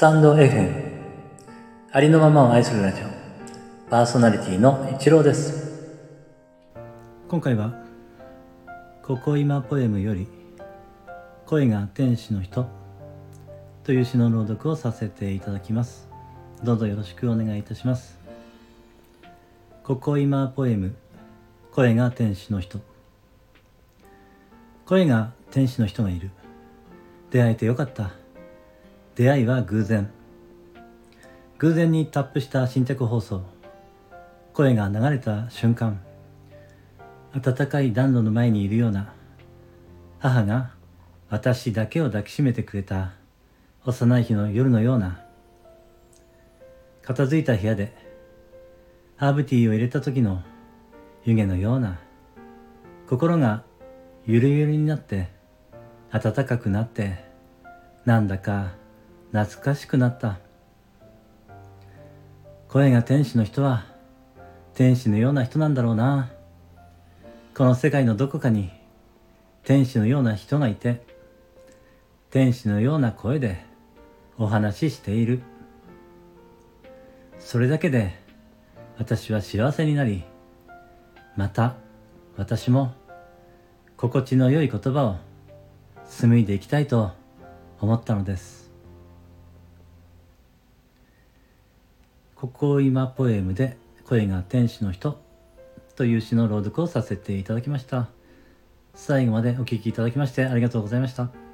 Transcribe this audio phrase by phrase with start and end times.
[0.00, 0.72] タンド FM
[1.92, 3.04] ありのままを愛するラジオ。
[3.90, 5.78] パーソナリティの一郎です。
[7.28, 7.74] 今回は
[9.04, 10.26] 「ここ今ポエム」より
[11.44, 12.66] 「声が天使の人」
[13.84, 16.08] という詩の朗読をさせていただきます。
[16.64, 18.18] どうぞよろしくお願いいたします。
[19.84, 20.94] ここ今ポエム
[21.72, 22.80] 声が天使の人。
[24.86, 26.30] 声が天使の人がいる。
[27.30, 28.19] 出会えてよかった。
[29.20, 30.10] 出会いは偶然。
[31.58, 33.42] 偶然にタップした新着放送。
[34.54, 36.00] 声が流れた瞬間。
[37.34, 39.12] 温かい暖炉の前にいるような。
[40.20, 40.70] 母が
[41.28, 43.12] 私だけを抱きしめてくれた。
[43.84, 45.22] 幼い日の夜のような。
[47.02, 47.94] 片付いた部屋で。
[49.16, 50.42] ハーブティーを入れた時の。
[51.26, 52.00] 湯気のような。
[53.06, 53.64] 心が
[54.24, 55.28] ゆるゆるになって。
[56.10, 57.22] 暖かくなって。
[58.06, 58.80] なんだか
[59.32, 60.38] 懐かしくなった。
[62.68, 63.84] 声が天使の人は
[64.74, 66.30] 天使のような人なんだろうな。
[67.54, 68.70] この世界のどこかに
[69.64, 71.04] 天使のような人がいて
[72.30, 73.64] 天使のような声で
[74.38, 75.42] お話ししている。
[77.38, 78.18] それだけで
[78.98, 80.24] 私は幸せになり
[81.36, 81.76] また
[82.36, 82.94] 私も
[83.96, 85.16] 心地の良い言葉を
[86.06, 87.12] 紡いでいきたいと
[87.80, 88.69] 思ったのです。
[92.40, 95.20] ここ今ポエムで声が天使の人
[95.94, 98.08] という詩の朗読をさせていただきました。
[98.94, 101.49] 最後までお聴きいただきましてありがとうございました。